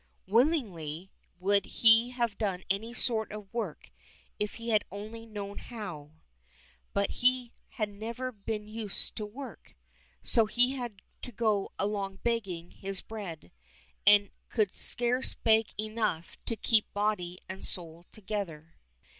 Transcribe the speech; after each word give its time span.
Willingly 0.25 1.11
would 1.39 1.65
he 1.67 2.09
have 2.09 2.35
done 2.39 2.63
any 2.71 2.91
sort 2.91 3.31
of 3.31 3.53
work 3.53 3.91
if 4.39 4.55
he 4.55 4.69
had 4.69 4.83
only 4.91 5.27
known 5.27 5.59
how, 5.59 6.13
but 6.91 7.11
he 7.21 7.51
had 7.67 7.89
never 7.89 8.31
been 8.31 8.67
used 8.67 9.15
to 9.17 9.27
work, 9.27 9.75
so 10.23 10.47
he 10.47 10.71
had 10.71 11.03
to 11.21 11.31
go 11.31 11.69
along 11.77 12.15
begging 12.23 12.71
his 12.71 13.03
bread, 13.03 13.51
and 14.07 14.31
could 14.49 14.75
scarce 14.75 15.35
beg 15.35 15.67
enough 15.79 16.35
to 16.47 16.55
keep 16.55 16.91
body 16.95 17.37
and 17.47 17.63
soul 17.63 18.07
together. 18.11 18.77